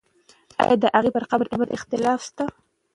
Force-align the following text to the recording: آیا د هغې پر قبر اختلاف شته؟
آیا 0.61 0.75
د 0.83 0.85
هغې 0.95 1.09
پر 1.15 1.23
قبر 1.31 1.67
اختلاف 1.77 2.19
شته؟ 2.27 2.45